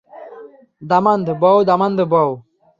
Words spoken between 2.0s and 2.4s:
বও।